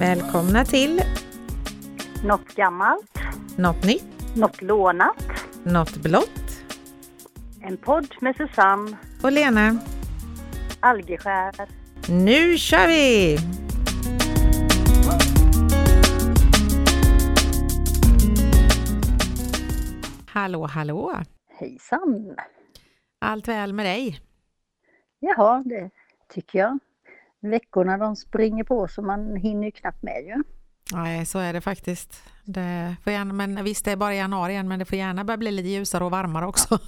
[0.00, 1.02] Välkomna till
[2.24, 3.18] Något gammalt,
[3.58, 5.24] Något nytt, något lånat.
[5.64, 6.62] Något blått
[7.62, 9.78] En podd med Susanne och Lena.
[10.80, 11.54] Algeskär.
[12.08, 13.38] Nu kör vi!
[20.26, 21.20] Hallå, hallå!
[21.58, 22.36] Hejsan!
[23.18, 24.20] Allt väl med dig?
[25.18, 25.90] Jaha, det
[26.28, 26.78] tycker jag.
[27.40, 30.42] Veckorna de springer på så man hinner ju knappt med ju.
[30.92, 32.22] Nej, så är det faktiskt.
[32.44, 35.36] Det får gärna, men visst, det är bara januari igen, men det får gärna börja
[35.38, 36.78] bli lite ljusare och varmare också.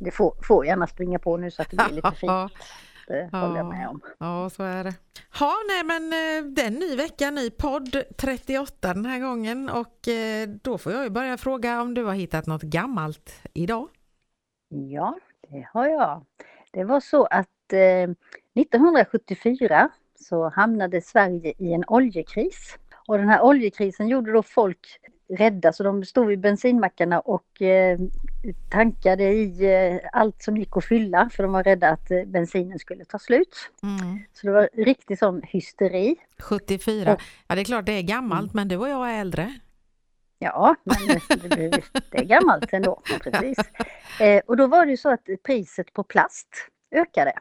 [0.00, 2.48] Det får, får gärna springa på nu så att det blir lite Ja.
[2.48, 2.62] fint.
[3.08, 4.00] Det håller jag med om.
[4.18, 4.94] Ja, så är det.
[5.40, 9.70] Ja, nej men eh, det är en ny vecka, ny podd, 38 den här gången
[9.70, 13.88] och eh, då får jag ju börja fråga om du har hittat något gammalt idag?
[14.68, 15.18] Ja,
[15.50, 16.24] det har jag.
[16.72, 17.48] Det var så att
[18.54, 19.88] 1974
[20.20, 22.78] så hamnade Sverige i en oljekris.
[23.06, 27.98] Och den här oljekrisen gjorde då folk rädda så de stod vid bensinmackarna och eh,
[28.70, 32.78] tankade i eh, allt som gick att fylla för de var rädda att eh, bensinen
[32.78, 33.70] skulle ta slut.
[33.82, 34.18] Mm.
[34.32, 36.16] Så det var riktig sån hysteri.
[36.38, 39.54] 74, Och- ja det är klart det är gammalt men du och jag är äldre.
[40.38, 40.96] Ja, men
[41.50, 43.02] det, det är gammalt ändå.
[43.22, 43.58] Precis.
[44.20, 46.48] Eh, och då var det ju så att priset på plast
[46.90, 47.32] ökade.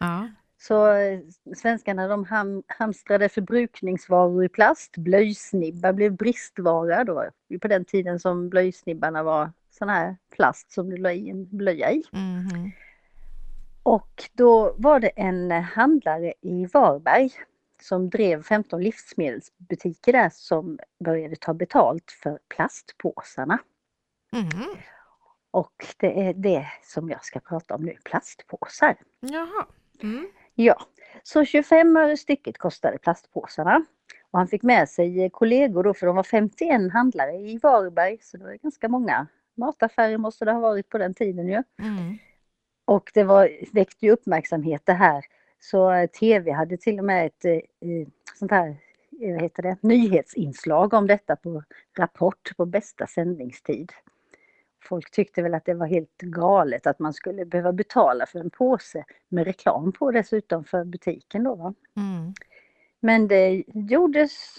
[0.00, 0.28] Ja,
[0.60, 1.20] Så eh,
[1.56, 4.96] svenskarna de ham, hamstrade förbrukningsvaror i plast.
[4.96, 7.04] Blöjsnibbar blev bristvara.
[7.04, 11.56] Då på den tiden som blöjsnibbarna var sån här plast som du la i en
[11.56, 12.04] blöja i.
[12.12, 12.72] mhm.
[13.82, 17.30] Och då var det en handlare i Varberg
[17.82, 23.58] som drev 15 livsmedelsbutiker där som började ta betalt för plastpåsarna.
[24.32, 24.76] Mhm.
[25.50, 28.96] Och det är det som jag ska prata om nu, plastpåsar.
[29.20, 29.66] Jaha.
[30.02, 30.28] Mm.
[30.54, 30.76] Ja,
[31.22, 33.84] så 25 öre stycket kostade plastpåsarna.
[34.30, 38.18] Och han fick med sig eh, kollegor då, för de var 51 handlare i Varberg,
[38.20, 41.62] så det var ganska många mataffärer måste det ha varit på den tiden ju.
[41.82, 42.18] Mm.
[42.84, 45.24] Och det var, väckte ju uppmärksamhet det här.
[45.60, 48.76] Så eh, TV hade till och med ett eh, sånt här,
[49.10, 51.62] vad heter det, nyhetsinslag om detta på
[51.98, 53.92] Rapport på bästa sändningstid.
[54.80, 58.50] Folk tyckte väl att det var helt galet att man skulle behöva betala för en
[58.50, 61.54] påse med reklam på dessutom för butiken då.
[61.54, 61.74] Va?
[61.96, 62.34] Mm.
[63.00, 64.54] Men det gjordes,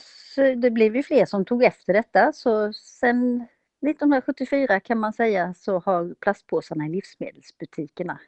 [0.57, 3.45] det blev ju fler som tog efter detta så sen
[3.81, 8.19] 1974 kan man säga så har plastpåsarna i livsmedelsbutikerna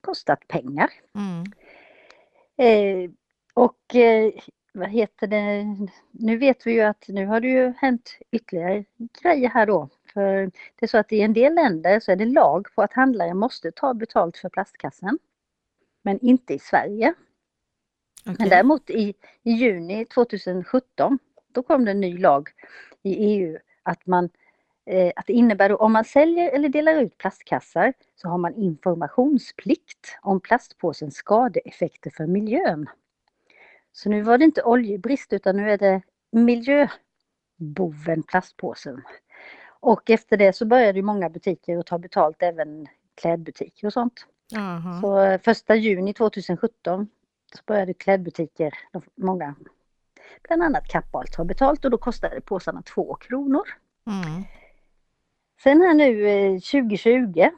[0.00, 0.90] kostat pengar.
[1.14, 1.44] Mm.
[2.56, 3.10] Eh,
[3.54, 4.32] och eh,
[4.72, 5.64] vad heter det,
[6.10, 8.84] nu vet vi ju att nu har det ju hänt ytterligare
[9.22, 9.88] grejer här då.
[10.14, 12.92] För det är så att i en del länder så är det lag på att
[12.92, 15.18] handlare måste ta betalt för plastkassen.
[16.02, 17.14] Men inte i Sverige.
[18.24, 18.48] Men Okej.
[18.48, 21.18] däremot i, i juni 2017,
[21.52, 22.48] då kom det en ny lag
[23.02, 24.30] i EU att man
[24.86, 28.54] eh, att det innebär att om man säljer eller delar ut plastkassar så har man
[28.54, 32.86] informationsplikt om plastpåsens skadeeffekter för miljön.
[33.92, 36.02] Så nu var det inte oljebrist utan nu är det
[36.32, 39.02] miljöboven plastpåsen.
[39.84, 44.26] Och efter det så började många butiker att ta betalt, även klädbutiker och sånt.
[44.50, 45.00] Jaha.
[45.00, 47.08] Så eh, första juni 2017
[47.54, 48.74] så började klädbutiker,
[49.14, 49.54] många,
[50.42, 53.62] bland annat Kappahl, ta betalt och då kostade påsarna 2 kronor.
[54.06, 54.44] Mm.
[55.62, 57.50] Sen här nu eh, 2020,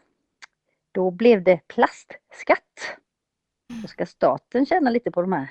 [0.93, 2.97] då blev det plastskatt.
[3.83, 5.51] Då ska staten tjäna lite på de här.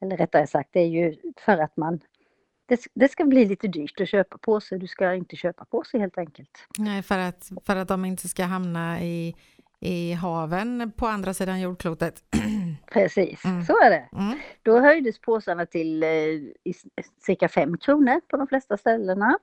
[0.00, 2.00] Eller rättare sagt, det är ju för att man
[2.66, 4.78] det, det ska bli lite dyrt att köpa påse.
[4.78, 6.66] Du ska inte köpa påse helt enkelt.
[6.78, 9.34] Nej, för att, för att de inte ska hamna i,
[9.80, 12.24] i haven på andra sidan jordklotet.
[12.92, 13.64] Precis, Mm.
[13.64, 14.08] så är det.
[14.12, 14.38] Mm.
[14.62, 16.74] Då höjdes påsarna till eh, i,
[17.26, 19.38] cirka 5 kronor på de flesta ställena.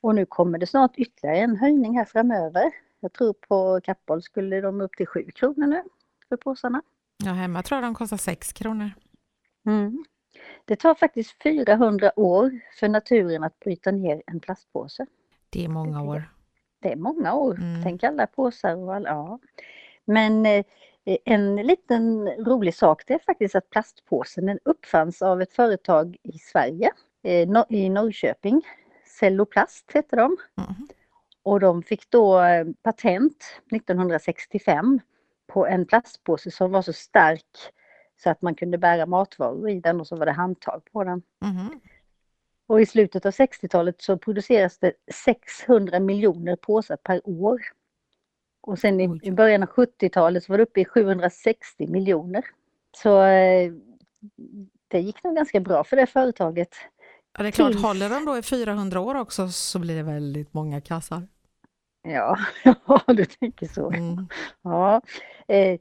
[0.00, 2.62] Och nu kommer det snart ytterligare en höjning här framöver.
[3.00, 5.82] Jag tror på Kappahl skulle de upp till 7 kronor nu
[6.28, 6.82] för påsarna.
[7.24, 8.90] Ja, hemma tror jag de kostar 6 kronor.
[9.66, 10.04] Mm.
[10.64, 15.06] Det tar faktiskt 400 år för naturen att bryta ner en plastpåse.
[15.50, 16.30] Det är många år.
[16.80, 17.54] Det är många år.
[17.54, 17.82] Mm.
[17.82, 19.38] Tänk alla påsar och alla, ja.
[20.04, 20.64] Men eh,
[21.24, 26.38] en liten rolig sak det är faktiskt att plastpåsen den uppfanns av ett företag i
[26.38, 28.62] Sverige, eh, Nor- i Norrköping.
[29.06, 30.36] Celloplast heter de.
[30.58, 30.88] Mm.
[31.42, 35.00] Och de fick då eh, patent 1965
[35.46, 37.72] på en plastpåse som var så stark
[38.22, 41.22] så att man kunde bära matvaror i den och så var det handtag på den.
[41.40, 41.80] Mhm.
[42.66, 47.60] Och i slutet av 60-talet så produceras det 600 miljoner påsar per år.
[48.60, 52.44] Och sen i, i början av 70-talet så var det uppe i 760 miljoner.
[52.96, 53.72] Så eh,
[54.88, 56.68] det gick nog ganska bra för det företaget.
[57.36, 60.02] Ja, det är klart, Tills- håller de då i 400 år också så blir det
[60.02, 61.22] väldigt många kassar.
[62.02, 62.38] Ja,
[62.86, 63.90] ja, du tänker så.
[63.90, 64.28] Mm.
[64.62, 65.00] Ja,
[65.48, 65.80] eh,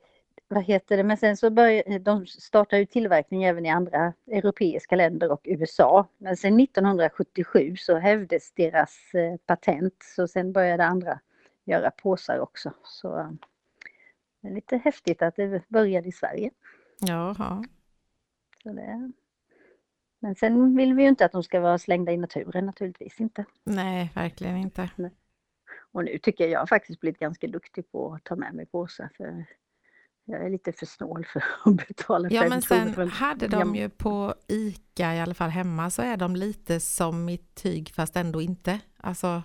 [0.54, 4.96] vad heter det, men sen så börjar de startar ju tillverkning även i andra europeiska
[4.96, 6.08] länder och USA.
[6.18, 11.20] Men sen 1977 så hävdes deras eh, patent så sen började andra
[11.66, 12.74] göra påsar också.
[12.84, 13.32] Så eh,
[14.42, 16.52] det är lite häftigt att det började i Sverige.
[17.00, 17.64] Jaha.
[18.64, 19.12] Så det...
[20.20, 23.46] Men sen vill vi ju inte att de ska vara slängda i naturen naturligtvis inte.
[23.64, 24.90] Nej, verkligen inte.
[25.92, 29.46] Och nu tycker jag faktiskt blivit ganska duktig på att ta med mig påsar för
[30.26, 33.76] jag är lite för snål för att betala Ja, men kronor sen för hade de
[33.76, 38.16] ju på ICA, i alla fall hemma, så är de lite som i tyg fast
[38.16, 38.80] ändå inte.
[38.98, 39.44] Alltså,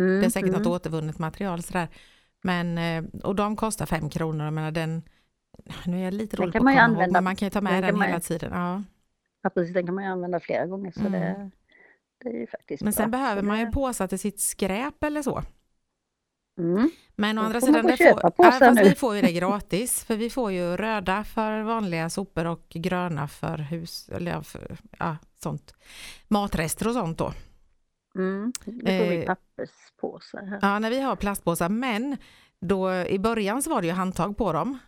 [0.00, 0.62] Mm, det är säkert mm.
[0.62, 1.88] något återvunnet material sådär.
[2.42, 5.02] Men, eh, och de kostar fem kronor, jag menar den,
[5.86, 7.60] nu är jag lite kan på att komma ihåg, använda- men man kan ju ta
[7.60, 8.52] med den den, man- hela tiden.
[8.52, 8.82] Ja.
[9.42, 11.12] Ja, precis, den kan man ju använda flera gånger så Mm.
[11.12, 11.50] det,
[12.22, 12.96] det är ju faktiskt Men bra.
[13.02, 15.42] sen behöver man ju påsar till sitt skräp eller så.
[16.60, 16.90] Mm.
[17.16, 18.82] Men å andra sidan, det får, ja, nu.
[18.82, 20.04] vi får ju det gratis.
[20.04, 25.16] För vi får ju röda för vanliga sopor och gröna för hus, eller för, ja,
[25.42, 25.74] sånt.
[26.28, 27.32] Matrester och sånt då.
[28.14, 28.52] Mm.
[28.64, 30.58] Då får vi Eh, papperspåsar här.
[30.62, 32.16] Ja, när vi har plastpåsar, men
[32.60, 34.78] då, i början så var det ju handtag på dem.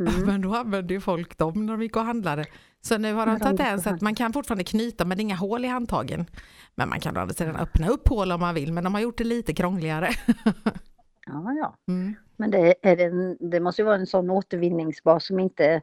[0.00, 0.14] Mm.
[0.26, 2.46] Men då använde ju folk dem när de gick och handlade.
[2.80, 5.24] Så nu har de tagit en så att man kan fortfarande knyta men det är
[5.24, 6.26] inga hål i handtagen.
[6.74, 9.00] Men man kan å andra sidan öppna upp hål om man vill men de har
[9.00, 10.08] gjort det lite krångligare.
[11.26, 11.76] Ja, ja.
[11.88, 12.14] Mm.
[12.36, 15.82] Men det, är en, det måste ju vara en sån återvinningsbar som inte,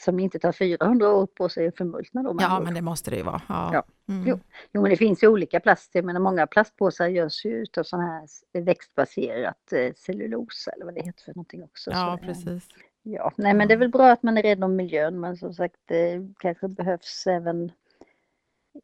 [0.00, 2.36] som inte tar 400 år på sig att förmultna då.
[2.40, 3.42] Ja men det måste det ju vara.
[3.48, 3.70] Ja.
[3.72, 3.84] Ja.
[4.14, 4.28] Mm.
[4.28, 4.40] Jo.
[4.72, 8.00] Jo men det finns ju olika plast, jag menar många plastpåsar görs ju utav sån
[8.00, 8.26] här
[8.60, 11.90] växtbaserat eh, cellulosa eller vad det heter för någonting också.
[11.90, 12.68] ja så, det- precis.
[13.06, 15.54] Ja, nej men det är väl bra att man är rädd om miljön men som
[15.54, 17.72] sagt det kanske behövs även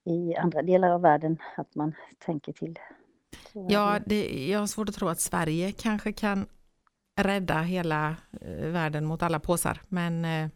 [0.04, 2.78] i andra delar av världen att man tänker till.
[3.52, 4.46] Så Ja, det.
[4.48, 6.46] jag har svårt att tro att Sverige kanske kan
[7.16, 9.80] rädda hela eh, världen mot alla påsar.
[9.88, 10.48] Men eh,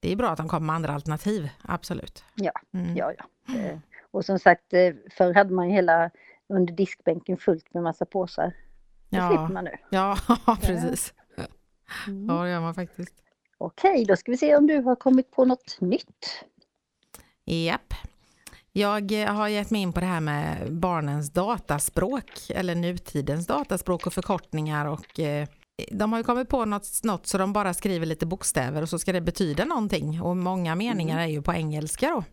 [0.00, 2.24] det är bra att de kommer med andra alternativ, absolut.
[2.34, 2.96] Ja, Mm.
[2.96, 3.54] ja, ja.
[3.58, 3.78] Eh,
[4.10, 4.70] Och som sagt
[5.16, 6.10] förr hade man hela
[6.48, 8.52] under diskbänken fullt med massa påsar.
[9.08, 9.76] Det Ja, slipper man nu.
[9.90, 10.16] ja
[10.60, 11.14] precis.
[12.06, 12.26] Mm.
[12.28, 13.14] Ja, det gör man faktiskt.
[13.58, 16.44] Okej, då ska vi se om du har kommit på något nytt.
[17.44, 17.94] Japp.
[18.72, 24.06] Jag eh, har gett mig in på det här med barnens dataspråk eller nutidens dataspråk
[24.06, 25.48] och förkortningar och eh,
[25.90, 28.98] de har ju kommit på något, något så de bara skriver lite bokstäver och så
[28.98, 32.24] ska det betyda någonting och många meningar är ju på engelska då.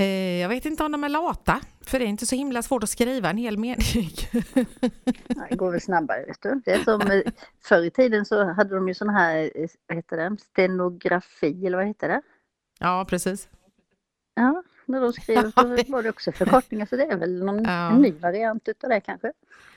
[0.00, 2.82] Eh, Jag vet inte om de är lata, för det är inte så himla svårt
[2.82, 4.10] att skriva en hel mening.
[5.28, 6.24] Ja, Det går väl snabbare.
[6.26, 6.62] Vet du.
[6.64, 7.20] Det är som eh,
[7.64, 11.76] förr i tiden så hade de ju sån här, eh, vad heter det, stenografi eller
[11.78, 12.22] vad heter det?
[12.78, 13.48] Ja, precis.
[14.34, 17.98] Ja, när de skrev så var det också förkortningar så det är väl någon, Ja.
[17.98, 19.32] ny variant utav det kanske.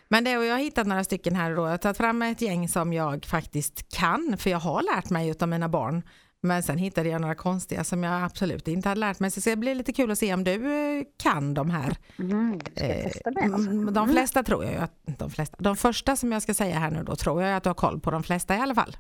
[0.07, 1.61] Men det, och jag har hittat några stycken här då.
[1.63, 5.29] Jag har tagit fram ett gäng som jag faktiskt kan, för jag har lärt mig
[5.29, 6.01] utav mina barn.
[6.45, 9.31] Men sen hittade jag några konstiga som jag absolut inte hade lärt mig.
[9.31, 10.51] Så det blir lite kul att se om du
[10.99, 11.97] eh, kan de här.
[12.19, 13.11] Mm, Eh,
[13.43, 16.91] mm, De flesta tror jag att, de flesta, de första som jag ska säga här
[16.91, 18.97] nu då tror jag att du har koll på de flesta i alla fall.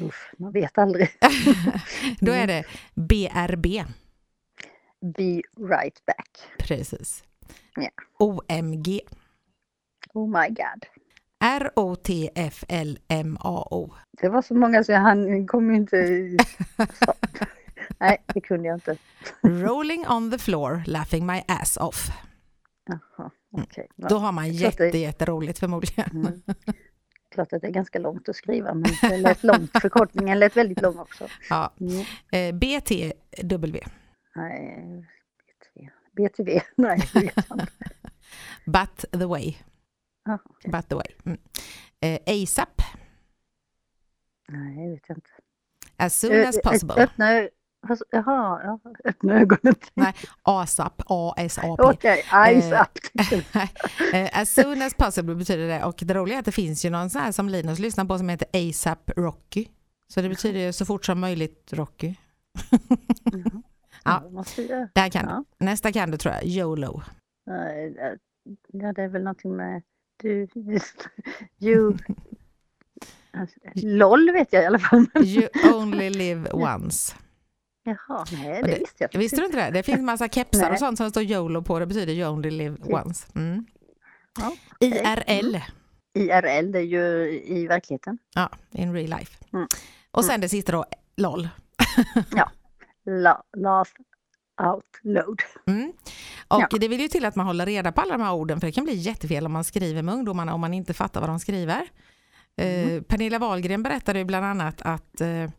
[0.00, 1.08] Uff, man vet aldrig.
[2.20, 2.64] Då är det
[2.94, 3.84] BRB,
[5.16, 6.30] Be right back.
[6.58, 7.24] precis.
[7.76, 7.88] Ja.
[8.18, 9.00] OMG,
[10.14, 10.93] Oh my god.
[12.64, 13.90] ROTFLMAO.
[14.20, 15.96] Det var så många så han kom ju inte...
[18.00, 18.96] Nej, det kunde jag inte.
[19.42, 22.08] Rolling on the floor, laughing my ass off.
[22.86, 23.88] Jaha, okej.
[23.96, 26.10] Ja, Då har man det- jätte, jätteroligt förmodligen.
[26.12, 26.42] Mm.
[27.34, 29.70] Klart att det är ganska långt att skriva men det lät långt.
[29.80, 31.26] Förkortningen lät väldigt lång också.
[31.50, 31.72] Ja.
[31.80, 32.00] Mm.
[32.32, 33.80] Eh, BTW,
[34.36, 35.06] Nej,
[35.46, 35.88] BTV.
[36.16, 37.66] BTV, nej det vet jag inte.
[38.64, 39.56] but the way.
[40.24, 40.70] Ja, okej.
[40.70, 41.06] But the way.
[41.24, 41.38] Mm.
[42.00, 42.82] Eh, ASAP,
[44.48, 45.30] Nej, det vet jag inte.
[45.96, 46.94] as soon Ö- as ö- possible.
[47.04, 47.48] Öppna,
[48.10, 49.74] jaha, ja, öppna ögonen.
[49.94, 51.82] Nej, ASAP, A-S-A-P.
[51.82, 52.88] Okej, eyes Eh, up.
[54.14, 56.90] Eh, as soon as possible betyder det och det roliga är att det finns ju
[56.90, 59.66] någon sån här som Linus lyssnar på som heter ASAP Rocky.
[60.08, 62.14] Så det betyder ju så fort som möjligt Rocky.
[63.24, 63.62] Jaha.
[64.04, 64.22] Ja.
[64.56, 64.88] Jag.
[64.94, 65.44] Där kan Ja.
[65.58, 67.02] Nästa kan du tror jag, YOLO.
[67.46, 68.18] Det-
[68.72, 69.82] Ja, det är väl någonting med
[70.16, 71.08] du, just,
[71.60, 71.96] you.
[73.36, 75.06] Alltså, LOL vet jag i alla fall.
[75.24, 77.14] You only live once.
[77.84, 79.70] Jaha, nej det det- visste jag Visste du inte det?
[79.70, 81.78] Det finns massa kepsar och sånt som står YOLO på.
[81.78, 83.26] Det betyder you only live once.
[83.34, 83.66] Mm.
[84.40, 84.88] Ja, okej.
[84.90, 85.56] IRL,
[86.18, 88.18] IRL, det är ju i verkligheten.
[88.34, 89.38] ja, in real life.
[89.52, 89.66] Mm.
[90.10, 90.84] Och sen det sista då,
[91.16, 91.48] LOL.
[93.06, 93.96] La, last
[94.62, 95.42] out load.
[95.66, 95.92] Mm.
[96.48, 96.78] Och Ja.
[96.78, 98.72] det vill ju till att man håller reda på alla de här orden för det
[98.72, 101.88] kan bli jättefel om man skriver med ungdomarna om man inte fattar vad de skriver.
[102.56, 105.50] Eh, Pernilla Wahlgren berättade ju bland annat att eh,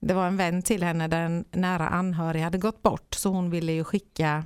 [0.00, 3.50] det var en vän till henne där en nära anhörig hade gått bort så hon
[3.50, 4.44] ville ju skicka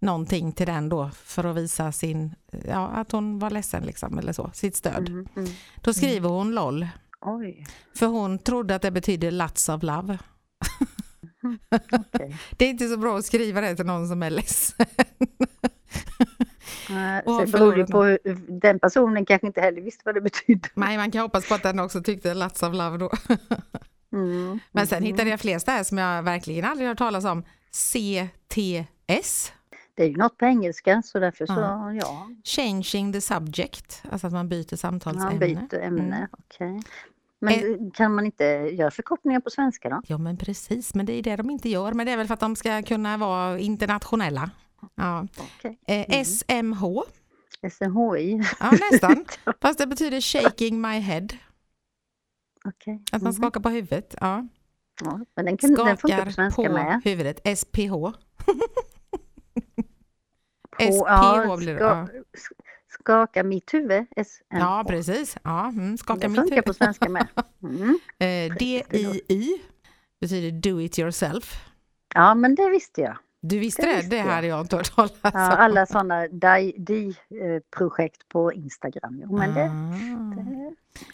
[0.00, 2.34] någonting till den då för att visa sin,
[2.66, 5.08] ja, att hon var ledsen liksom eller så, sitt stöd.
[5.08, 5.50] Mm, mm.
[5.80, 6.86] Då skriver hon LOL
[7.20, 10.18] Oj, för hon trodde att det betydde lots of love.
[11.92, 12.36] okej.
[12.56, 14.86] Det är inte så bra att skriva det till någon som är ledsen.
[16.88, 20.68] Har det beror förlorat på den personen kanske inte heller visste vad det betydde.
[20.74, 23.10] Nej, man kan hoppas på att den också tyckte lots of love då.
[24.12, 24.58] Mm.
[24.72, 25.06] Men sen mm.
[25.06, 27.44] hittade jag fler där som jag verkligen aldrig hört talas om.
[27.70, 29.52] CTS,
[29.94, 31.92] Det är ju något på engelska så därför så, Ja.
[31.92, 35.30] ja, changing the subject, alltså att man byter samtalsämne.
[35.30, 36.16] man byter ämne.
[36.16, 36.28] Mm.
[36.32, 36.82] okej.
[37.40, 40.02] Men kan man inte göra förkortningar på svenska då?
[40.06, 41.92] Ja men precis, men det är det de inte gör.
[41.92, 44.50] Men det är väl för att de ska kunna vara internationella.
[44.94, 45.26] Ja.
[45.58, 45.78] Okej.
[45.86, 46.82] Eh, SMH,
[47.70, 49.24] SMHI, ja nästan.
[49.60, 51.26] Fast det betyder shaking my head,
[52.64, 53.02] okej.
[53.12, 53.42] att man Mhm.
[53.42, 54.14] skakar på huvudet.
[54.20, 54.46] Ja.
[55.04, 57.00] Ja, men den, kan, den funkar på Skakar svenska på med.
[57.04, 57.90] huvudet, SPH.
[60.70, 61.80] På, SPH blir det.
[61.80, 62.08] Ja.
[63.00, 64.58] Ska, skaka mitt huvud, SMH.
[64.58, 65.36] Ja, precis.
[65.42, 66.64] Ja, mm, skaka Det mitt funkar huvud.
[66.64, 67.26] på svenska med.
[67.62, 67.98] Mm.
[68.18, 69.60] Eh, DIY
[70.20, 71.64] betyder do it yourself.
[72.14, 73.16] Ja, men det visste jag.
[73.42, 73.96] Du visste Det det?
[73.96, 75.16] visste Det hade jag inte hört talas om.
[75.22, 76.26] Ja, alla sådana
[76.76, 79.20] DI-projekt på Instagram.
[79.22, 80.34] Jo, men det, Ah.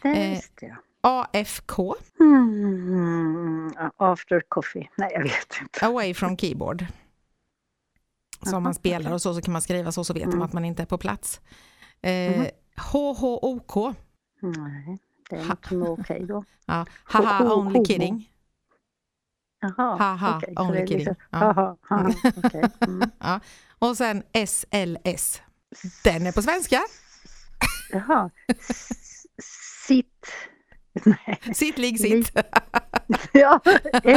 [0.02, 0.30] det, det Eh.
[0.30, 0.76] visste jag.
[1.00, 4.90] AFK, Mm, after coffee.
[4.96, 5.86] Nej, jag vet inte.
[5.86, 6.86] away from keyboard.
[8.42, 10.42] Så om man spelar och så, så kan man skriva så, så vet de Mm.
[10.42, 11.40] att man inte är på plats.
[12.02, 12.46] Eh, Mhm.
[12.76, 13.96] HHOK,
[14.40, 14.98] Nej,
[15.30, 16.44] det är inte okej då.
[16.66, 18.28] ja, haha only kidding.
[19.60, 21.06] Jaha, Haha, så only kidding.
[21.30, 21.38] Ja.
[21.38, 21.76] Haha,
[22.44, 22.62] okej.
[22.80, 23.10] Mm.
[23.78, 25.42] Och sen SLS,
[26.04, 26.80] den är på svenska.
[27.92, 28.30] Jaha.
[29.86, 30.26] Sitt.
[31.04, 32.32] Nej, Sitt, ligg, sitt.
[33.32, 33.60] ja,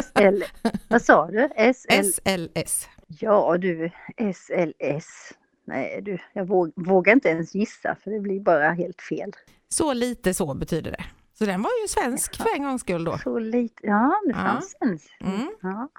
[0.04, 0.44] SL.
[0.88, 1.50] Vad sa du?
[1.74, 2.04] SL.
[2.04, 2.88] SLS.
[3.08, 3.92] Ja du,
[4.34, 5.32] SLS.
[5.66, 9.32] Nej du, jag våg, vågar inte ens gissa för det blir bara helt fel.
[9.70, 11.06] Så lite så betyder det.
[11.34, 13.18] Så den var ju svensk för en gångs skull då.
[13.18, 14.36] Så lite, ja det Ja.
[14.38, 15.00] fanns en.
[15.30, 15.52] Mm.
[15.62, 15.90] Ja.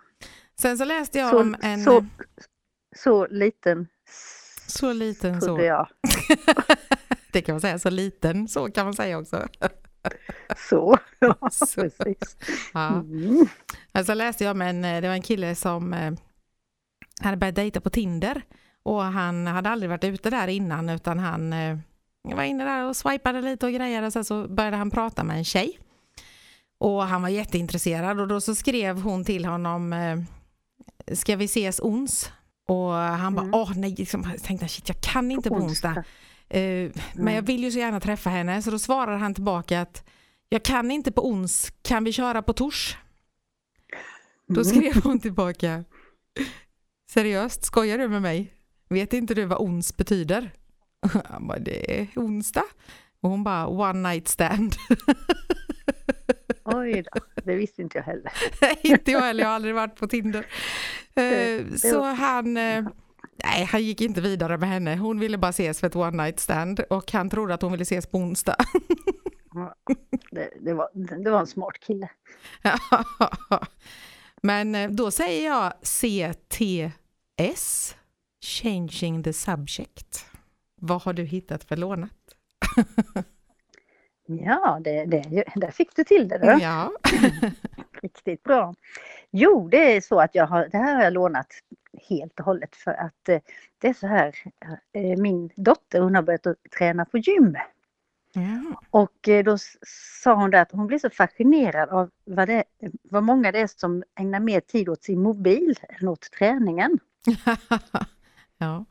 [0.60, 1.80] Sen så läste jag Så, om en...
[1.84, 2.06] så,
[2.96, 3.88] så liten
[4.68, 5.60] Så liten så.
[5.60, 5.88] jag.
[7.32, 9.48] Det kan man säga, så liten så kan man säga också.
[10.56, 11.66] Så, ja Så.
[11.82, 12.36] precis.
[12.74, 12.88] Ja.
[12.88, 13.46] Mm.
[13.92, 16.12] Alltså läste jag om en, det var en kille som eh,
[17.20, 18.42] hade börjat dejta på Tinder
[18.86, 21.78] och han hade aldrig varit ute där innan utan han eh,
[22.22, 25.36] var inne där och swipade lite och grejer och sen så började han prata med
[25.38, 25.78] en tjej.
[26.78, 30.18] Och han var jätteintresserad och då så skrev hon till honom eh,
[31.14, 32.32] Ska vi ses ons?
[32.68, 33.54] Och han bara, Mm.
[33.54, 36.04] åh nej, liksom, jag tänkte shit jag kan inte på onsdag.
[36.48, 40.04] Eh, Men jag vill ju så gärna träffa henne så då svarar han tillbaka att
[40.48, 42.96] jag kan inte på ons, kan vi köra på tors?
[44.48, 44.64] Då Mm.
[44.64, 45.84] skrev hon tillbaka
[47.10, 48.52] Seriöst, skojar du med mig?
[48.88, 50.50] Vet inte du vad ons betyder?
[51.24, 52.64] Han bara, det är onsdag.
[53.20, 54.74] Och hon bara, one night stand.
[56.64, 58.32] Oj då, det visste inte jag heller.
[58.82, 60.46] inte jag heller, jag har aldrig varit på Tinder.
[61.14, 62.84] Eh, Så han, eh,
[63.44, 64.96] nej han gick inte vidare med henne.
[64.96, 67.82] Hon ville bara ses för ett one night stand och han trodde att hon ville
[67.82, 68.56] ses på onsdag.
[70.30, 70.88] Det, det, var,
[71.24, 72.10] det var en smart kille.
[74.42, 76.92] Men eh, då säger jag CTS,
[78.40, 80.26] Changing the Subject.
[80.74, 82.10] Vad har du hittat för lånat?
[84.26, 86.38] Ja, det, det, där fick du till det.
[86.38, 86.58] Då.
[86.60, 86.92] Ja.
[88.02, 88.74] Riktigt bra.
[89.30, 91.46] Jo, det är så att jag har, det här har jag lånat
[92.08, 93.40] helt och hållet för att eh,
[93.78, 94.34] det är så här,
[94.92, 96.46] eh, min dotter hon har börjat
[96.78, 97.56] träna på gym.
[98.32, 98.82] Ja.
[98.90, 99.58] Och eh, då
[100.20, 102.64] sa hon att hon blir så fascinerad av vad, det,
[103.02, 106.98] vad många det är som ägnar mer tid åt sin mobil än åt träningen.
[108.58, 108.84] ja.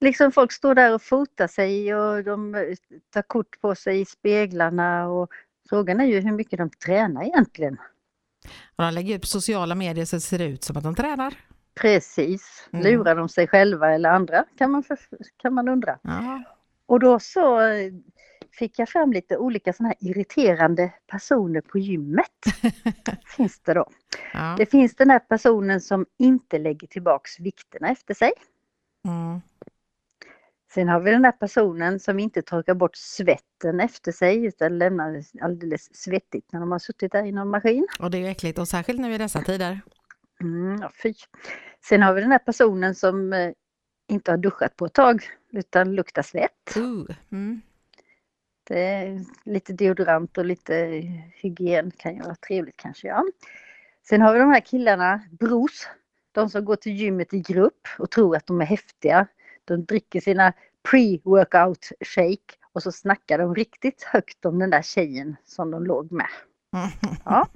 [0.00, 2.66] Liksom folk står där och fotar sig och de
[3.10, 5.30] tar kort på sig i speglarna och
[5.68, 7.76] frågan är ju hur mycket de tränar egentligen.
[8.76, 11.34] Och de lägger upp sociala medier så det ser ut som att de tränar.
[11.74, 12.84] Precis, Mm.
[12.84, 14.98] lurar de sig själva eller andra kan man, för,
[15.36, 15.98] kan man undra.
[16.02, 16.42] Ja.
[16.86, 17.92] Och då så eh,
[18.52, 22.26] fick jag fram lite olika sådana här irriterande personer på gymmet.
[23.36, 23.86] finns det då.
[24.32, 24.54] Ja.
[24.58, 28.32] Det finns den här personen som inte lägger tillbaks vikterna efter sig.
[29.08, 29.40] Mm.
[30.74, 35.12] Sen har vi den här personen som inte torkar bort svetten efter sig utan lämnar
[35.12, 37.86] det alldeles svettigt när de har suttit där i någon maskin.
[37.98, 39.80] Och det är ju äckligt och särskilt nu i dessa tider.
[40.40, 41.14] Mm, ja, fy.
[41.88, 43.52] Sen har vi den här personen som eh,
[44.08, 46.76] inte har duschat på ett tag utan luktar svett.
[46.76, 47.60] Uh, mm.
[48.64, 50.74] Det är lite deodorant och lite
[51.34, 53.08] hygien kan ju vara trevligt kanske.
[53.08, 53.24] Ja.
[54.08, 55.88] Sen har vi de här killarna, bros,
[56.32, 59.26] de som går till gymmet i grupp och tror att de är häftiga.
[59.64, 60.52] De dricker sina
[60.88, 66.12] pre-workout shake och så snackar de riktigt högt om den där tjejen som de låg
[66.12, 66.28] med.
[67.24, 67.48] Ja.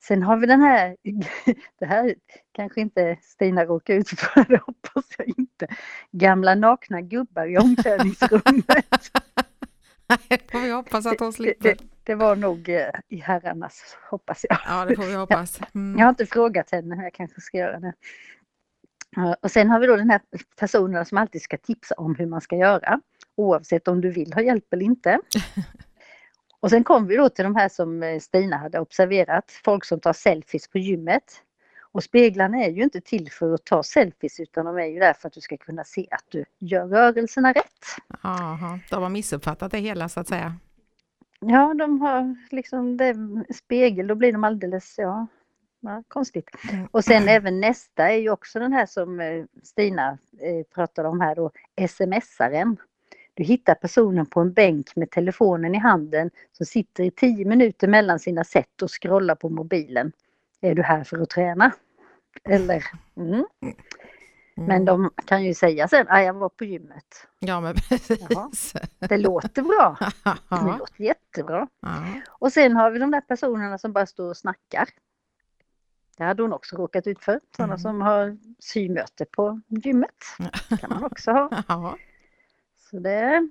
[0.00, 0.96] Sen har vi den här,
[1.78, 2.14] det här
[2.52, 5.66] kanske inte Stina råkar ut för, det hoppas jag inte.
[6.12, 9.10] Gamla nakna gubbar i omklädningsrummet.
[10.06, 11.68] Nej, får vi hoppas att hon slipper.
[11.68, 14.58] Det, det, det var nog eh, i herrarnas, hoppas jag.
[14.66, 15.60] Ja, det får vi hoppas.
[15.74, 15.98] Mm.
[15.98, 17.92] Jag har inte frågat henne, jag kanske ska göra det.
[19.40, 20.20] Och sen har vi då den här
[20.60, 23.00] personen som alltid ska tipsa om hur man ska göra,
[23.36, 25.20] oavsett om du vill ha hjälp eller inte.
[26.60, 30.00] Och sen kom vi då till de här som eh, Stina hade observerat, folk som
[30.00, 31.42] tar selfies på gymmet.
[31.94, 35.12] Och speglarna är ju inte till för att ta selfies utan de är ju där
[35.12, 37.84] för att du ska kunna se att du gör rörelserna rätt.
[38.22, 40.56] Aha, de har missuppfattat det hela så att säga.
[41.40, 43.16] Ja, de har liksom det,
[43.54, 45.26] spegel, då blir de alldeles, ja,
[45.80, 46.50] ja konstigt.
[46.72, 46.88] Mm.
[46.90, 51.20] Och sen även nästa är ju också den här som eh, Stina eh, pratade om
[51.20, 51.50] här då,
[51.88, 52.76] smsaren.
[53.34, 57.88] Du hittar personen på en bänk med telefonen i handen som sitter i tio minuter
[57.88, 60.12] mellan sina set och scrollar på mobilen.
[60.64, 61.72] Är du här för att träna?
[62.44, 62.84] Eller?
[63.16, 63.32] Mm.
[63.32, 63.46] Mm.
[64.54, 67.26] Men de kan ju säga sen, att jag var på gymmet.
[67.38, 68.26] Ja men precis.
[68.30, 68.50] Jaha.
[69.08, 69.96] Det låter bra.
[70.50, 71.68] Det låter jättebra.
[71.80, 72.04] Ja.
[72.28, 74.88] Och sen har vi de där personerna som bara står och snackar.
[76.16, 77.40] Det hade hon också råkat ut för.
[77.56, 77.78] Sådana mm.
[77.78, 80.24] som har symöte på gymmet.
[80.68, 81.62] Det kan man också ha.
[81.68, 81.96] Ja.
[82.78, 83.48] Så det,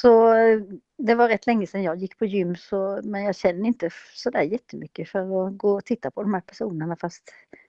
[0.00, 0.34] så
[0.98, 4.42] det var rätt länge sedan jag gick på gym så, men jag känner inte sådär
[4.42, 7.22] jättemycket för att gå och titta på de här personerna fast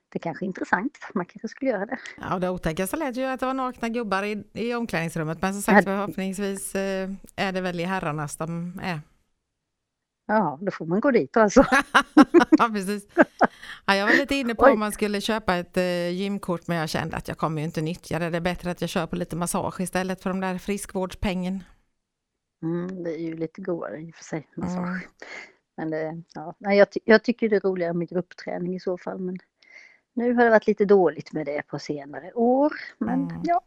[0.08, 0.98] det kanske är intressant.
[1.14, 1.98] Man kanske skulle göra det.
[2.20, 5.62] Ja, det otäckaste lät ju att det var nakna gubbar i, i omklädningsrummet men som
[5.62, 9.00] sagt förhoppningsvis eh, är det väl i herrarnas de är.
[10.26, 11.64] Ja, då får man gå dit alltså.
[12.50, 13.06] ja, precis.
[13.84, 14.72] Ja, jag var lite inne på Oj.
[14.72, 17.80] om man skulle köpa ett eh, gymkort men jag kände att jag kommer ju inte
[17.82, 18.30] nyttja det.
[18.30, 21.64] Det är bättre att jag köper lite massage istället för de där friskvårdspengen.
[22.66, 24.86] Mm, det är ju lite godare i och för sig, massage.
[24.86, 25.10] Mm.
[25.76, 29.18] Men det, ja, jag, ty jag tycker det är roligare med gruppträning i så fall.
[29.18, 29.38] Men
[30.14, 32.72] nu har det varit lite dåligt med det på senare år.
[32.98, 33.42] Men mm.
[33.44, 33.62] ja,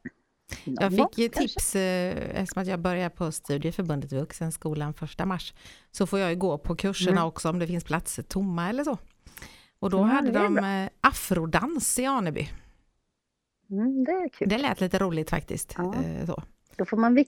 [0.66, 5.54] jag fick ju tips eh, eftersom att jag börjar på Studieförbundet Vuxenskolan första mars.
[5.92, 7.28] Så får jag ju gå på kurserna mm.
[7.28, 8.98] också om det finns platser tomma eller så.
[9.80, 12.50] Och då hade de eh, afrodans i Aneby.
[13.70, 14.50] Mm, det är kul.
[14.50, 15.76] Det lät lite roligt faktiskt.
[15.78, 15.96] Ja.
[15.96, 16.44] Eh, så.
[16.80, 17.26] Då får man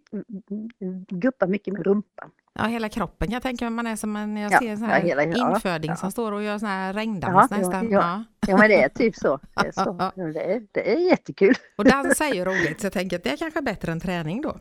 [1.10, 2.32] guppa mycket med rumpan.
[2.54, 5.00] Ja, hela kroppen jag tänka mig man är som en, jag ser en sån här
[5.00, 7.92] ja, hela, inföding ja, som står och gör sån här regndans nästan.
[7.92, 8.58] Ja, ja.
[8.58, 9.40] men det är typ så.
[9.62, 10.12] Det är, så.
[10.16, 11.54] Det är, det är jättekul.
[11.78, 14.42] Och dans är ju roligt så jag tänker att det är kanske bättre än träning
[14.42, 14.60] då.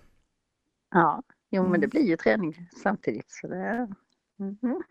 [0.91, 1.91] Ja, jo men det mm.
[1.91, 3.31] blir ju träning samtidigt.
[3.31, 3.77] Så det, är,
[4.41, 4.83] mm -hmm.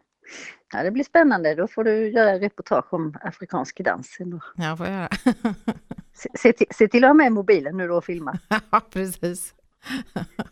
[0.73, 4.17] ja, det blir spännande, då får du göra reportage om afrikansk dans.
[4.55, 5.09] Ja, får jag göra.
[6.13, 8.39] se, se, till, se till att ha med mobilen nu då och filma.
[8.71, 9.55] Ja, precis.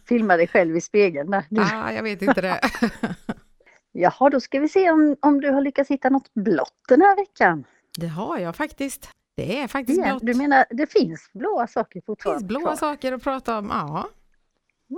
[0.05, 1.31] Filma dig själv i spegeln.
[1.31, 1.45] Där.
[1.73, 2.61] Ah, jag vet inte det.
[3.91, 7.15] Jaha, då ska vi se om, om du har lyckats hitta något blått den här
[7.15, 7.63] veckan.
[7.97, 9.09] Det har jag faktiskt.
[9.35, 10.25] Det är faktiskt ja, blått.
[10.25, 12.43] Du menar, det finns blåa saker fortfarande?
[12.43, 14.09] Det finns blåa saker att prata om, ja.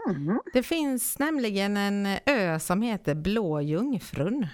[0.10, 0.40] Mm.
[0.54, 4.48] Det finns nämligen en ö som heter Blå Jungfrun.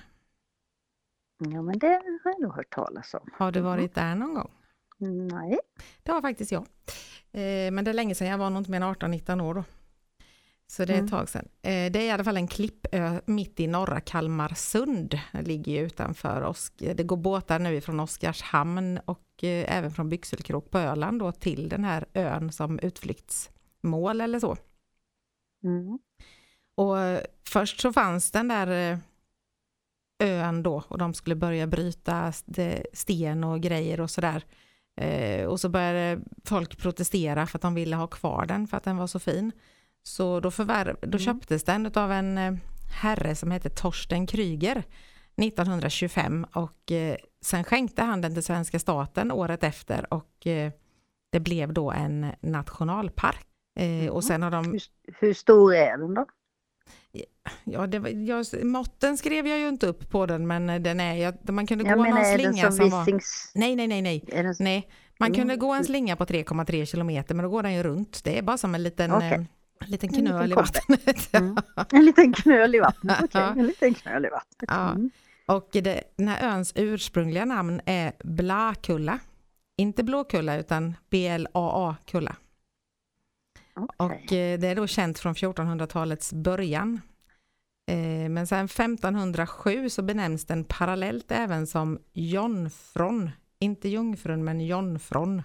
[1.38, 1.88] Ja, men det
[2.24, 3.30] har jag nog hört talas om.
[3.34, 4.52] Har du varit där någon gång?
[5.32, 5.60] Nej.
[6.04, 6.66] Det har faktiskt jag.
[7.36, 9.64] Eh, men det är länge sedan, jag var nog inte mer än 18-19 år då.
[10.68, 11.10] Så det är ett mm.
[11.10, 11.48] tag sedan.
[11.62, 15.20] Eh, det är i alla fall en klippö mitt i norra Kalmarsund.
[15.32, 16.72] Det ligger ju utanför oss.
[16.78, 21.70] Det går båtar nu från Oskarshamn och eh, även från Byxelkrok på Öland då till
[21.70, 24.58] den här ön som utflyktsmål eller så.
[25.64, 26.00] Mm.
[26.76, 26.96] Och
[27.48, 29.00] först så fanns den där
[30.20, 32.34] ön då och de skulle börja bryta
[32.94, 34.44] sten och grejer och sådär.
[34.98, 38.84] Eh, och så började folk protestera för att de ville ha kvar den för att
[38.84, 39.52] den var så fin.
[40.04, 41.20] Så då, förvärv, då mm.
[41.20, 42.54] köptes den av en eh,
[43.02, 44.84] herre som hette Torsten Kryger
[45.38, 50.72] 1925 och eh, sen skänkte han den till svenska staten året efter och eh,
[51.32, 53.48] det blev då en nationalpark.
[53.80, 54.10] Mm.
[54.10, 54.66] Och sen har de...
[54.66, 54.82] Hur,
[55.20, 56.26] hur stor är den då?
[57.64, 61.16] Ja, det var, jag, måtten skrev jag ju inte upp på den, men den är,
[61.16, 63.06] jag, man kunde jag gå menar, någon slinga som, som var...
[63.56, 64.24] Nej, nej, nej, nej.
[64.28, 64.56] Den...
[64.60, 64.90] nej.
[65.20, 65.40] Man mm.
[65.40, 68.24] kunde gå en slinga på 3,3 kilometer, men då går den ju runt.
[68.24, 69.32] Det är bara som en liten, okay.
[69.32, 69.40] eh,
[69.80, 71.34] en liten knöl en liten i vattnet.
[71.34, 71.58] Mm.
[71.92, 73.50] En liten knöl i vattnet, okej.
[73.50, 73.60] Okay.
[73.60, 74.70] En liten knöl i vattnet.
[74.70, 74.92] Ja.
[74.92, 75.10] Mm.
[75.46, 79.20] Och det, den här öns ursprungliga namn är Blakulla.
[79.78, 82.36] Inte Blåkulla, utan B-L-A-A-Kulla.
[83.76, 84.08] Okay.
[84.08, 87.02] Och eh, det är då känt från 1400-talets början.
[87.88, 93.32] Eh, men sen 1507 så benämns den parallellt även som Jonfron.
[93.60, 95.44] Inte jungfrun men Jonfron.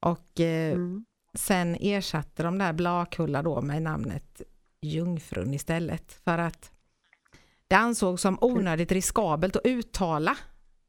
[0.00, 1.04] Och eh, mm.
[1.34, 4.42] sen ersatte de där Blakulla då med namnet
[4.80, 6.12] Jungfrun istället.
[6.24, 6.70] För att
[7.68, 10.36] det ansågs som onödigt riskabelt att uttala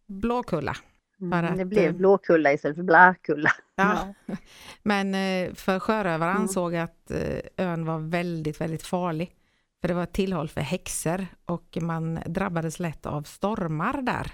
[0.05, 0.77] Blåkulla.
[1.21, 3.51] Mm, att, det blev Blåkulla istället för Blakulla.
[3.77, 4.13] Ja.
[4.83, 6.41] Men eh, för sjörövare mm.
[6.41, 9.35] ansåg att eh, ön var väldigt, väldigt farlig.
[9.81, 14.31] För det var ett tillhåll för häxor och man drabbades lätt av stormar där.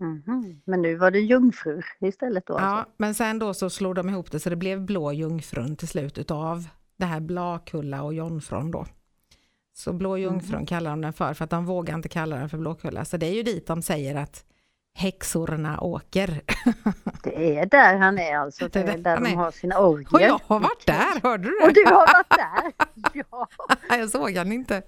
[0.00, 0.60] Mm.
[0.64, 2.54] Men nu var det jungfrur istället då?
[2.54, 2.92] Ja, alltså.
[2.96, 6.18] men sen då så slog de ihop det så det blev blå jungfrun till slut
[6.18, 8.86] utav det här Blakulla och Jonfron då.
[9.72, 10.66] Så blå jungfrun mm.
[10.66, 13.04] kallar de den för, för att de vågar inte kalla den för blåkulla.
[13.04, 14.44] Så det är ju dit de säger att
[14.94, 16.40] häxorna åker.
[17.22, 19.36] Det är där han är alltså, det är där, där de är.
[19.36, 20.14] har sina orgier.
[20.14, 21.66] Och jag har varit där, hörde du det?
[21.66, 22.72] Och du har varit där?
[23.88, 23.96] Ja.
[23.96, 24.82] jag såg han inte.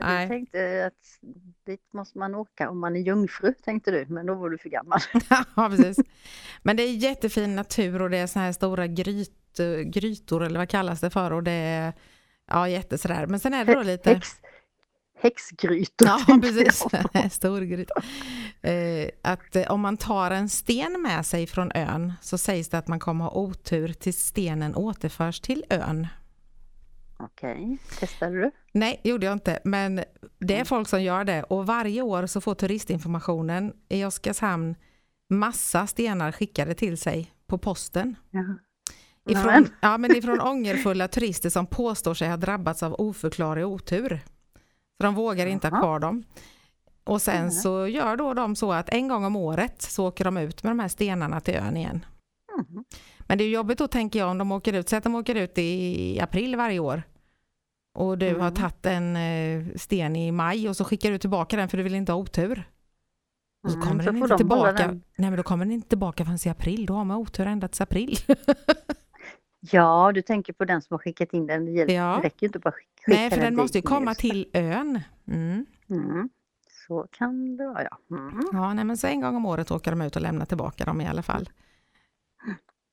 [0.00, 1.28] Nej, jag tänkte att
[1.66, 4.68] dit måste man åka om man är jungfru, tänkte du, men då var du för
[4.68, 5.00] gammal.
[5.56, 5.98] ja, precis.
[6.62, 10.68] Men det är jättefin natur och det är såna här stora gryt, grytor, eller vad
[10.68, 11.92] kallas det för, och det är
[12.46, 13.26] ja, jättesådär.
[13.26, 14.10] Men sen är det då lite...
[14.10, 14.28] Häx,
[15.20, 16.08] häxgrytor.
[16.08, 16.84] Ja, precis.
[17.34, 17.94] Storgryta.
[18.62, 22.78] Eh, att eh, om man tar en sten med sig från ön så sägs det
[22.78, 26.06] att man kommer ha otur tills stenen återförs till ön.
[27.18, 27.78] Okej, okay.
[27.98, 28.50] testade du?
[28.72, 29.96] Nej, gjorde jag inte, men
[30.38, 30.66] det är mm.
[30.66, 34.74] folk som gör det och varje år så får turistinformationen i Oskarshamn
[35.30, 38.16] massa stenar skickade till sig på posten.
[38.30, 38.58] Jaha.
[39.28, 44.20] Ifrån, ja, men ifrån ångerfulla turister som påstår sig ha drabbats av oförklarlig otur.
[45.00, 46.24] Så de vågar inte ha kvar dem.
[47.04, 47.50] Och sen mm.
[47.50, 50.70] så gör då de så att en gång om året så åker de ut med
[50.70, 52.04] de här stenarna till ön igen.
[52.54, 52.84] Mm.
[53.18, 55.34] Men det är jobbigt då tänker jag om de åker ut, säg att de åker
[55.34, 57.02] ut i april varje år.
[57.94, 58.40] Och du mm.
[58.40, 61.82] har tagit en eh, sten i maj och så skickar du tillbaka den för du
[61.82, 62.68] vill inte ha otur.
[63.64, 64.88] Och så mm, kommer mm, den inte tillbaka.
[65.16, 67.68] Nej men då kommer den inte tillbaka förrän i april, då har man otur ända
[67.68, 68.18] till april.
[69.60, 71.64] Ja, du tänker på den som har skickat in den.
[71.64, 72.20] Det ja.
[72.22, 75.00] räcker ju inte bara skicka Nej, för den, måste ju komma till ön.
[75.28, 75.66] Mm.
[75.90, 76.28] Mm.
[76.86, 78.16] Så kan det vara, ja.
[78.16, 78.48] Mm.
[78.52, 81.00] Ja, nej, men så en gång om året åker de ut och lämnar tillbaka dem
[81.00, 81.48] i alla fall.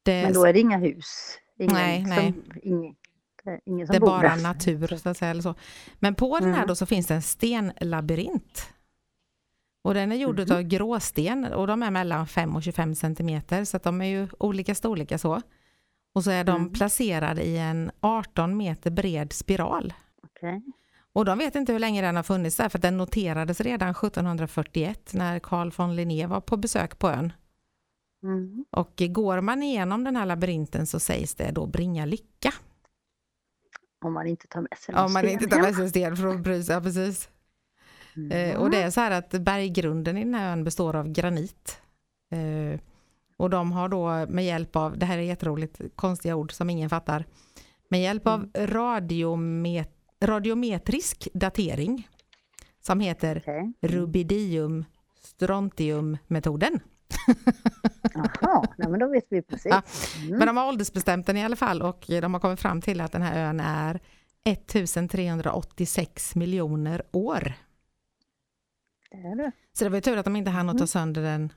[0.04, 0.24] Det...
[0.24, 1.38] Men då är det inga hus?
[1.60, 2.34] Ingen nej, som, nej.
[2.64, 2.96] Ingen,
[3.66, 4.44] ingen det är bara där.
[4.44, 5.32] natur, så att säga.
[5.32, 5.56] Eller så.
[6.00, 6.68] Men på den här mm.
[6.68, 8.74] då så finns det en stenlabyrint.
[9.84, 10.58] Och den är gjord mm.
[10.58, 14.28] av gråsten och de är mellan 5 och 25 centimeter, så att de är ju
[14.40, 15.42] olika storlekar så.
[16.18, 16.74] Och så är de mm.
[16.74, 19.94] placerade i en 18 meter bred spiral.
[20.24, 20.62] Okay.
[21.14, 25.12] Och de vet inte hur länge den har funnits där, för den noterades redan 1741
[25.14, 27.34] när Carl von Linné var på besök på ön.
[28.24, 28.66] Mm.
[28.72, 32.54] Och går man igenom den här labyrinten så sägs det då bringa lycka.
[34.06, 36.44] Om man inte tar med sig Om man sten, inte tar med sig sten från
[36.44, 37.30] Prus, ja precis.
[38.16, 38.32] Mm.
[38.32, 41.82] Eh, och det är så här att berggrunden i den här ön består av granit.
[42.32, 42.80] Eh,
[43.38, 46.90] och de har då med hjälp av, det här är jätteroligt, konstiga ord som ingen
[46.90, 47.26] fattar,
[47.90, 48.68] med hjälp av mm.
[48.68, 49.92] radiomet,
[50.24, 52.08] radiometrisk datering
[52.80, 53.74] som heter okay.
[53.82, 54.86] rubidium
[55.22, 56.80] strontium-metoden.
[58.14, 59.72] Jaha, men då vet vi precis.
[59.72, 59.82] Ja,
[60.22, 60.38] mm.
[60.38, 63.12] Men de har åldersbestämt den i alla fall och de har kommit fram till att
[63.12, 64.00] den här ön är
[64.44, 67.54] 1386 miljoner år.
[69.12, 69.52] Det är det.
[69.74, 70.88] Så det var ju tur att de inte hann att ta mm.
[70.88, 71.54] sönder den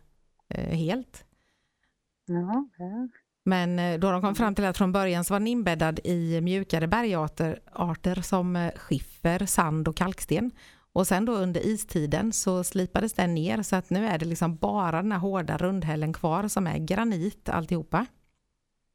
[0.48, 1.24] eh, helt.
[2.30, 3.08] Ja, ja.
[3.44, 6.40] Men eh, då de kom fram till att från början så var den inbäddad i
[6.40, 10.50] mjukare bergarter arter som eh, skiffer, sand och kalksten.
[10.92, 14.56] Och sen då under istiden så slipades den ner så att nu är det liksom
[14.56, 18.06] bara den här hårda rundhällen kvar som är granit alltihopa.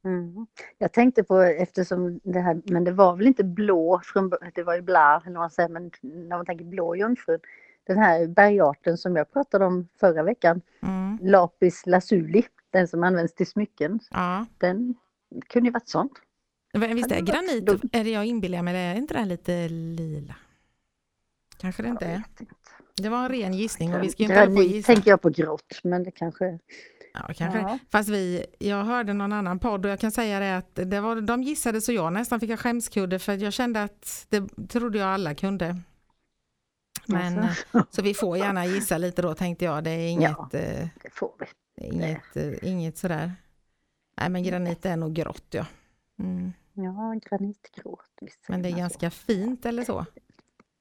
[0.04, 0.46] Mm.
[0.78, 4.74] Jag tänkte på eftersom det här, men det var väl inte blå, från, det var
[4.74, 7.38] ju blå, eller man säger, men när man tänker blå jungfrun,
[7.86, 11.18] den här bergarten som jag pratade om förra veckan, mm.
[11.22, 14.46] Lapis lazuli, den som används till smycken, ja.
[14.58, 14.94] den
[15.46, 16.08] kunde ju varit sån.
[16.72, 20.34] Visst är granit, är det jag inbillar mig, är inte den lite lila?
[21.58, 22.22] Kanske det inte är.
[22.96, 24.92] Det var en ren gissning och vi ska inte Granit på gissa.
[24.94, 26.58] tänker jag på grått, men det kanske...
[27.12, 27.58] Ja, kanske.
[27.58, 27.78] Ja.
[27.90, 31.20] Fast vi, jag hörde någon annan podd och jag kan säga det att det var,
[31.20, 35.08] de gissade så jag nästan fick en skämskudde för jag kände att det trodde jag
[35.08, 35.80] alla kunde.
[37.06, 37.86] Men, alltså.
[37.90, 40.30] Så vi får gärna gissa lite då tänkte jag, det är inget...
[40.30, 41.46] Ja, det får vi.
[41.76, 42.62] Inget, det.
[42.62, 43.32] Eh, inget sådär.
[44.20, 45.66] Nej men granit är nog grått ja.
[46.18, 46.52] Mm.
[46.72, 48.10] Ja, granitgråt.
[48.20, 50.06] Visst men det är ganska fint eller så?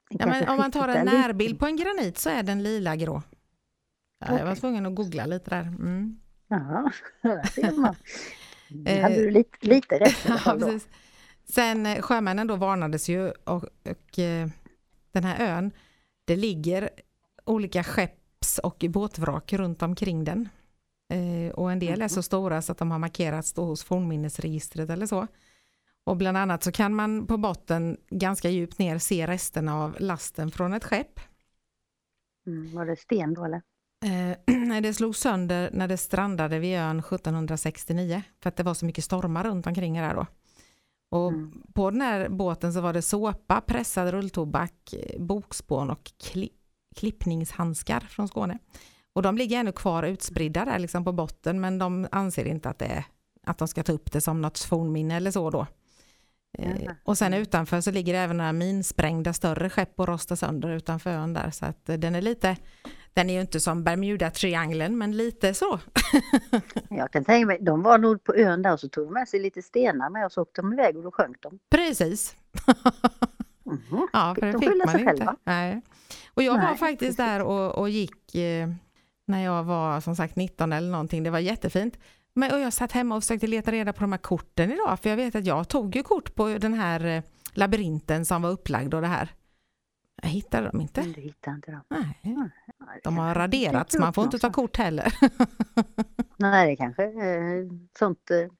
[0.09, 3.21] Ja, men om man tar en närbild på en granit så är den lila grå.
[4.19, 4.39] Ja.
[4.39, 5.61] Jag var tvungen att googla lite där.
[5.61, 6.19] Mm.
[6.47, 7.95] Ja, där ser man.
[8.69, 10.87] Det hade du lite, lite rätt ja, precis.
[11.45, 14.47] Sen eh, sjömännen då varnades ju och, och eh,
[15.11, 15.71] den här ön,
[16.25, 16.89] det ligger
[17.45, 20.49] olika skepps och båtvrak runt omkring den.
[21.09, 22.23] Eh, och en del är så mhm.
[22.23, 25.27] stora så att de har markerats då hos fornminnesregistret eller så.
[26.03, 30.51] Och bland annat så kan man på botten ganska djupt ner se resterna av lasten
[30.51, 31.19] från ett skepp.
[32.47, 33.61] Mm, var det sten då eller?
[34.05, 38.85] Eh, det slog sönder när det strandade vid ön 1769 för att det var så
[38.85, 40.25] mycket stormar runt omkring där då.
[41.09, 41.63] Och mm.
[41.73, 46.49] På den här båten så var det såpa, pressad rulltobak, bokspån och kli
[46.95, 48.59] klippningshandskar från Skåne.
[49.15, 52.79] Och de ligger ännu kvar utspridda där liksom på botten men de anser inte att,
[52.79, 53.05] det är,
[53.43, 55.67] att de ska ta upp det som något fornminne eller så då.
[56.57, 56.95] Mm.
[57.03, 61.09] Och sen utanför så ligger det även några minsprängda större skepp och rostar sönder utanför
[61.09, 62.57] ön där så att eh, den är lite
[63.13, 65.79] den är ju inte som Bermuda-triangeln men lite så.
[66.89, 69.27] Jag kan tänka mig, de var nog på ön där och så tog de med
[69.27, 71.59] sig lite stenar med och så åkte de iväg och då sjönk de.
[71.69, 72.35] Precis.
[73.91, 74.07] Mm.
[74.13, 75.05] Ja, för det fick man inte.
[75.05, 75.35] Själva.
[75.43, 75.81] Nej.
[76.33, 78.69] Och jag Nej, var faktiskt där och, och gick eh,
[79.25, 81.23] när jag var som sagt 19 eller någonting.
[81.23, 81.99] Det var jättefint.
[82.33, 85.09] Men, och jag satt hemma och försökte leta reda på de här korten idag för
[85.09, 88.93] jag vet att jag tog ju kort på den här eh, labyrinten som var upplagd
[88.93, 89.29] och det här.
[90.21, 91.01] Jag hittade dem inte.
[91.01, 91.81] Du hittade inte dem?
[91.89, 92.49] Nej.
[93.03, 95.13] De har raderats, man får inte ta kort heller.
[96.37, 98.51] Nej, det kanske är sånt eh,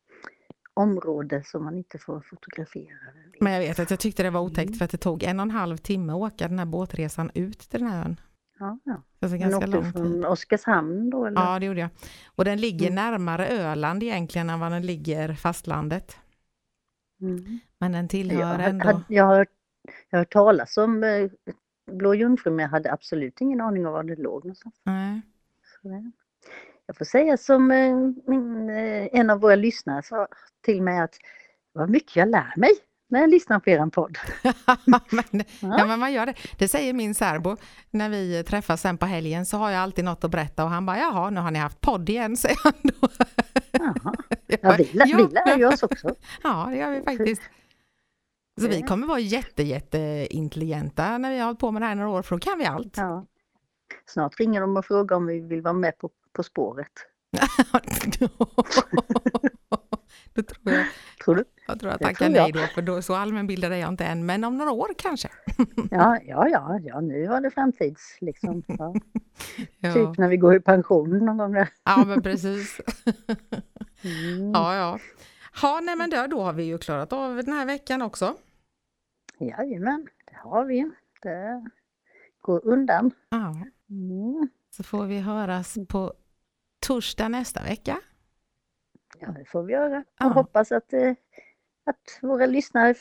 [0.74, 2.98] område som man inte får fotografera.
[3.40, 4.78] Men jag vet att jag tyckte det var otäckt mm.
[4.78, 7.60] för att det tog en och en halv timme att åka den här båtresan ut
[7.60, 8.20] till den här ön.
[8.60, 9.02] Ja, ja.
[9.20, 11.26] Alltså ganska lång från Oskarshamn då?
[11.26, 11.42] Eller?
[11.42, 11.90] Ja, det gjorde jag.
[12.36, 12.96] Och den ligger mm.
[12.96, 16.18] närmare Öland egentligen än vad den ligger fastlandet.
[17.22, 17.60] Mm.
[17.78, 18.86] Men den tillhör jag, ändå...
[19.08, 19.48] Jag har,
[20.10, 21.30] jag har hört talas om eh,
[21.92, 24.76] Blå Jungfru men jag hade absolut ingen aning om var det låg någonstans.
[24.84, 25.22] Nej.
[26.86, 27.96] jag får säga som eh,
[28.28, 30.28] min, eh, en av våra lyssnare sa
[30.62, 31.16] till mig att
[31.72, 32.72] vad mycket jag lär mig
[33.08, 34.18] jag lyssnar på er podd.
[34.86, 35.76] men, ja.
[35.78, 35.86] ja.
[35.86, 36.34] men man gör det.
[36.58, 37.58] Det säger min särbo
[37.92, 40.86] när vi träffas sen på helgen så har jag alltid något att berätta och han
[40.86, 43.08] bara jaha nu har ni haft podd igen säger han då.
[43.72, 44.16] Jaha.
[44.62, 46.16] Ja, vi, lär, vi lär ju oss också.
[46.44, 47.42] Ja det gör vi faktiskt.
[48.62, 52.10] Så vi kommer vara jätte, jätteintelligenta när vi har hållit på med det här några
[52.10, 52.98] år för då kan vi allt.
[52.98, 53.26] Ja.
[54.06, 56.92] Snart ringer de och frågar om vi vill vara med på På spåret.
[60.34, 60.86] det tror jag.
[61.26, 61.44] Tror du?
[61.68, 64.44] Jag tror jag tackar nej då, för då, så allmänbildad är jag inte än, men
[64.44, 65.30] om några år kanske.
[65.92, 68.64] ja, ja, ja, ja, nu var det framtids liksom.
[68.78, 68.94] Ja.
[69.80, 69.94] ja.
[69.94, 71.54] Typ när vi går i pension någon gång.
[71.54, 71.70] Där.
[71.84, 72.82] ja, men precis.
[74.04, 74.52] mm.
[74.54, 75.00] Ja, ja.
[75.62, 78.36] Ja, nej men då, då har vi ju klarat av den här veckan också.
[79.40, 80.92] Jajamän, det har vi.
[81.22, 81.70] Det
[82.42, 83.12] går undan.
[83.30, 83.56] Ja.
[83.90, 84.50] Mm.
[84.70, 86.14] Så får vi höras på
[86.80, 87.98] torsdag nästa vecka.
[89.20, 89.98] Ja, det får vi göra.
[89.98, 90.26] Och ja.
[90.26, 91.12] hoppas att, eh,
[91.86, 92.96] att våra lyssnare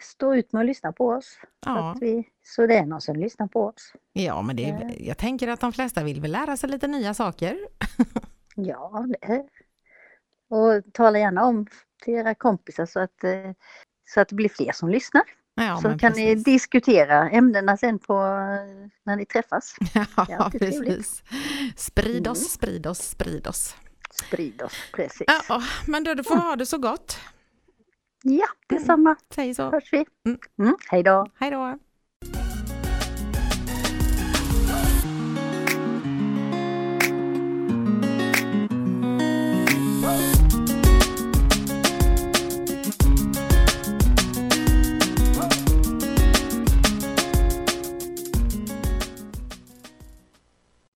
[0.00, 1.38] står ut med att lyssna på oss.
[1.66, 1.74] Ja.
[1.74, 3.92] Så, att vi, så det är någon som lyssnar på oss.
[4.12, 5.06] Ja, men det är, eh.
[5.06, 7.58] jag tänker att de flesta vill väl lära sig lite nya saker.
[8.54, 9.44] ja, det är.
[10.48, 11.66] Och tala gärna om
[12.02, 13.52] till era kompisar så att, eh,
[14.08, 15.22] så att det blir fler som lyssnar.
[15.54, 16.16] Ja, så kan precis.
[16.16, 18.14] ni diskutera ämnena sen på
[19.04, 19.76] när ni träffas.
[20.28, 21.22] Ja, precis.
[21.76, 22.48] Sprid oss, mm.
[22.48, 23.76] sprid oss, sprid oss.
[24.10, 25.24] Sprid oss, precis.
[25.48, 27.18] Ja, men du, du får ha det så gott.
[28.22, 29.16] Ja, detsamma.
[29.34, 29.70] Säg så.
[29.70, 30.04] Hörs vi.
[30.26, 30.38] Mm.
[30.58, 31.26] Mm, hej då.
[31.38, 31.78] Hej då.